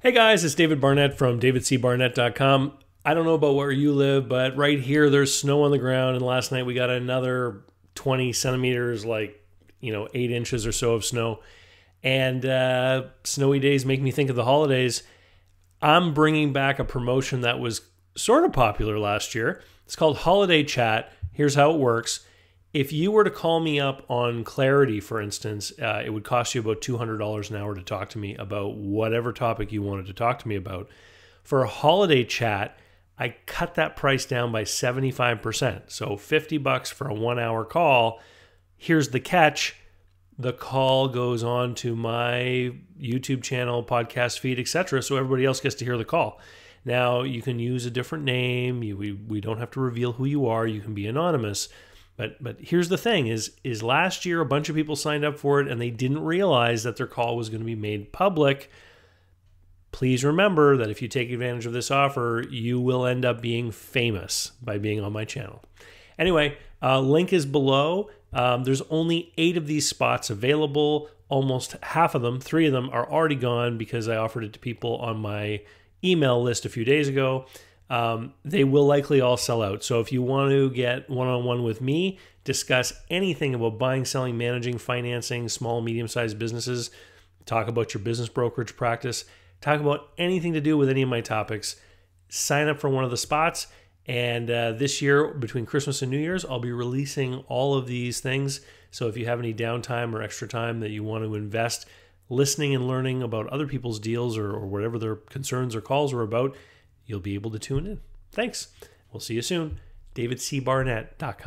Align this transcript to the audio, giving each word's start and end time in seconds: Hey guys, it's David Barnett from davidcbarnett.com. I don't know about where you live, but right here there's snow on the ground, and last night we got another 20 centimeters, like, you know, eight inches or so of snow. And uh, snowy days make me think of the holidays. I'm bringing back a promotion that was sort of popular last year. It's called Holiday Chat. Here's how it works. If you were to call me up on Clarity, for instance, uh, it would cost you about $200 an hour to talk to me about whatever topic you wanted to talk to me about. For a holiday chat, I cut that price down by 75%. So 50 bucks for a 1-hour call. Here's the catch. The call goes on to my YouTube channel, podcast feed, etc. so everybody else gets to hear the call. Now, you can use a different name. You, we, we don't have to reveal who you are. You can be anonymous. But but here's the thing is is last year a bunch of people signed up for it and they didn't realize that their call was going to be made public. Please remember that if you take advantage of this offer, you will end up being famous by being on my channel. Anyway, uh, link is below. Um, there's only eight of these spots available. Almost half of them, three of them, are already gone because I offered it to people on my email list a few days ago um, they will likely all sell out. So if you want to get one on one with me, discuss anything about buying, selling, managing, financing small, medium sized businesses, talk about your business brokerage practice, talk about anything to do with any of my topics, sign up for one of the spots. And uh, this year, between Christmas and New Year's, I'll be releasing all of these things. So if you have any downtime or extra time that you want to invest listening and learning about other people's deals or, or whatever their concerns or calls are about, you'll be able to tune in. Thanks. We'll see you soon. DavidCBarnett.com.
Hey 0.00 0.12
guys, 0.12 0.44
it's 0.44 0.54
David 0.54 0.80
Barnett 0.80 1.18
from 1.18 1.40
davidcbarnett.com. 1.40 2.72
I 3.04 3.14
don't 3.14 3.24
know 3.24 3.34
about 3.34 3.56
where 3.56 3.72
you 3.72 3.92
live, 3.92 4.28
but 4.28 4.56
right 4.56 4.78
here 4.78 5.10
there's 5.10 5.36
snow 5.36 5.64
on 5.64 5.72
the 5.72 5.78
ground, 5.78 6.14
and 6.14 6.24
last 6.24 6.52
night 6.52 6.66
we 6.66 6.72
got 6.72 6.88
another 6.88 7.64
20 7.96 8.32
centimeters, 8.32 9.04
like, 9.04 9.44
you 9.80 9.92
know, 9.92 10.06
eight 10.14 10.30
inches 10.30 10.68
or 10.68 10.70
so 10.70 10.92
of 10.92 11.04
snow. 11.04 11.40
And 12.04 12.46
uh, 12.46 13.06
snowy 13.24 13.58
days 13.58 13.84
make 13.84 14.00
me 14.00 14.12
think 14.12 14.30
of 14.30 14.36
the 14.36 14.44
holidays. 14.44 15.02
I'm 15.82 16.14
bringing 16.14 16.52
back 16.52 16.78
a 16.78 16.84
promotion 16.84 17.40
that 17.40 17.58
was 17.58 17.80
sort 18.16 18.44
of 18.44 18.52
popular 18.52 19.00
last 19.00 19.34
year. 19.34 19.64
It's 19.84 19.96
called 19.96 20.18
Holiday 20.18 20.62
Chat. 20.62 21.12
Here's 21.32 21.56
how 21.56 21.72
it 21.72 21.80
works. 21.80 22.24
If 22.74 22.92
you 22.92 23.10
were 23.10 23.24
to 23.24 23.30
call 23.30 23.60
me 23.60 23.80
up 23.80 24.04
on 24.10 24.44
Clarity, 24.44 25.00
for 25.00 25.22
instance, 25.22 25.72
uh, 25.80 26.02
it 26.04 26.10
would 26.10 26.24
cost 26.24 26.54
you 26.54 26.60
about 26.60 26.82
$200 26.82 27.50
an 27.50 27.56
hour 27.56 27.74
to 27.74 27.82
talk 27.82 28.10
to 28.10 28.18
me 28.18 28.36
about 28.36 28.76
whatever 28.76 29.32
topic 29.32 29.72
you 29.72 29.80
wanted 29.80 30.06
to 30.06 30.12
talk 30.12 30.38
to 30.40 30.48
me 30.48 30.54
about. 30.54 30.88
For 31.42 31.62
a 31.62 31.68
holiday 31.68 32.24
chat, 32.24 32.78
I 33.18 33.36
cut 33.46 33.74
that 33.76 33.96
price 33.96 34.26
down 34.26 34.52
by 34.52 34.64
75%. 34.64 35.90
So 35.90 36.18
50 36.18 36.58
bucks 36.58 36.90
for 36.90 37.08
a 37.08 37.14
1-hour 37.14 37.64
call. 37.64 38.20
Here's 38.76 39.08
the 39.08 39.20
catch. 39.20 39.74
The 40.38 40.52
call 40.52 41.08
goes 41.08 41.42
on 41.42 41.74
to 41.76 41.96
my 41.96 42.72
YouTube 43.00 43.42
channel, 43.42 43.82
podcast 43.82 44.38
feed, 44.38 44.60
etc. 44.60 45.02
so 45.02 45.16
everybody 45.16 45.46
else 45.46 45.60
gets 45.60 45.74
to 45.76 45.86
hear 45.86 45.96
the 45.96 46.04
call. 46.04 46.38
Now, 46.84 47.22
you 47.22 47.42
can 47.42 47.58
use 47.58 47.86
a 47.86 47.90
different 47.90 48.24
name. 48.24 48.82
You, 48.82 48.96
we, 48.96 49.12
we 49.12 49.40
don't 49.40 49.58
have 49.58 49.70
to 49.72 49.80
reveal 49.80 50.12
who 50.12 50.26
you 50.26 50.46
are. 50.46 50.66
You 50.66 50.80
can 50.80 50.94
be 50.94 51.06
anonymous. 51.06 51.68
But 52.18 52.42
but 52.42 52.56
here's 52.60 52.88
the 52.88 52.98
thing 52.98 53.28
is 53.28 53.52
is 53.64 53.82
last 53.82 54.26
year 54.26 54.40
a 54.40 54.44
bunch 54.44 54.68
of 54.68 54.74
people 54.74 54.96
signed 54.96 55.24
up 55.24 55.38
for 55.38 55.60
it 55.60 55.68
and 55.68 55.80
they 55.80 55.90
didn't 55.90 56.22
realize 56.22 56.82
that 56.82 56.96
their 56.96 57.06
call 57.06 57.36
was 57.36 57.48
going 57.48 57.60
to 57.60 57.64
be 57.66 57.76
made 57.76 58.12
public. 58.12 58.70
Please 59.92 60.24
remember 60.24 60.76
that 60.76 60.90
if 60.90 61.00
you 61.00 61.08
take 61.08 61.30
advantage 61.30 61.64
of 61.64 61.72
this 61.72 61.90
offer, 61.90 62.44
you 62.50 62.80
will 62.80 63.06
end 63.06 63.24
up 63.24 63.40
being 63.40 63.70
famous 63.70 64.52
by 64.60 64.76
being 64.78 65.00
on 65.00 65.12
my 65.12 65.24
channel. 65.24 65.62
Anyway, 66.18 66.58
uh, 66.82 67.00
link 67.00 67.32
is 67.32 67.46
below. 67.46 68.10
Um, 68.32 68.64
there's 68.64 68.82
only 68.90 69.32
eight 69.38 69.56
of 69.56 69.66
these 69.66 69.88
spots 69.88 70.28
available. 70.28 71.08
Almost 71.28 71.76
half 71.82 72.14
of 72.14 72.22
them, 72.22 72.40
three 72.40 72.66
of 72.66 72.72
them, 72.72 72.90
are 72.90 73.10
already 73.10 73.36
gone 73.36 73.78
because 73.78 74.08
I 74.08 74.16
offered 74.16 74.44
it 74.44 74.52
to 74.54 74.58
people 74.58 74.96
on 74.96 75.18
my 75.18 75.62
email 76.04 76.42
list 76.42 76.66
a 76.66 76.68
few 76.68 76.84
days 76.84 77.08
ago 77.08 77.46
um, 77.90 78.34
they 78.44 78.64
will 78.64 78.86
likely 78.86 79.20
all 79.20 79.36
sell 79.36 79.62
out. 79.62 79.82
So 79.82 80.00
if 80.00 80.12
you 80.12 80.22
want 80.22 80.50
to 80.50 80.70
get 80.70 81.08
one 81.08 81.28
on 81.28 81.44
one 81.44 81.62
with 81.62 81.80
me, 81.80 82.18
discuss 82.44 82.92
anything 83.10 83.54
about 83.54 83.78
buying, 83.78 84.04
selling, 84.04 84.36
managing, 84.36 84.78
financing 84.78 85.48
small, 85.48 85.80
medium 85.80 86.08
sized 86.08 86.38
businesses, 86.38 86.90
talk 87.46 87.68
about 87.68 87.94
your 87.94 88.02
business 88.02 88.28
brokerage 88.28 88.76
practice, 88.76 89.24
talk 89.60 89.80
about 89.80 90.10
anything 90.18 90.52
to 90.52 90.60
do 90.60 90.76
with 90.76 90.88
any 90.88 91.02
of 91.02 91.08
my 91.08 91.20
topics, 91.20 91.76
sign 92.28 92.68
up 92.68 92.78
for 92.78 92.90
one 92.90 93.04
of 93.04 93.10
the 93.10 93.16
spots. 93.16 93.68
And 94.06 94.50
uh, 94.50 94.72
this 94.72 95.02
year, 95.02 95.34
between 95.34 95.66
Christmas 95.66 96.00
and 96.00 96.10
New 96.10 96.18
Year's, 96.18 96.44
I'll 96.44 96.60
be 96.60 96.72
releasing 96.72 97.36
all 97.48 97.74
of 97.74 97.86
these 97.86 98.20
things. 98.20 98.60
So 98.90 99.06
if 99.06 99.16
you 99.16 99.26
have 99.26 99.38
any 99.38 99.52
downtime 99.52 100.14
or 100.14 100.22
extra 100.22 100.48
time 100.48 100.80
that 100.80 100.90
you 100.90 101.04
want 101.04 101.24
to 101.24 101.34
invest 101.34 101.86
listening 102.30 102.74
and 102.74 102.86
learning 102.86 103.22
about 103.22 103.46
other 103.48 103.66
people's 103.66 103.98
deals 103.98 104.36
or, 104.36 104.50
or 104.50 104.66
whatever 104.66 104.98
their 104.98 105.16
concerns 105.16 105.74
or 105.74 105.80
calls 105.80 106.12
are 106.12 106.22
about, 106.22 106.56
you'll 107.08 107.18
be 107.18 107.34
able 107.34 107.50
to 107.50 107.58
tune 107.58 107.86
in. 107.88 108.00
Thanks. 108.30 108.68
We'll 109.12 109.18
see 109.18 109.34
you 109.34 109.42
soon. 109.42 109.80
DavidCBarnett.com. 110.14 111.38